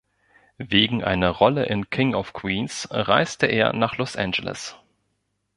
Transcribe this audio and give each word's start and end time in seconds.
Wegen 0.57 1.03
einer 1.03 1.29
Rolle 1.29 1.67
in 1.67 1.91
King 1.91 2.15
of 2.15 2.33
Queens 2.33 2.87
reiste 2.89 3.45
er 3.45 3.71
nach 3.71 3.97
Los 3.97 4.15
Angeles. 4.15 4.75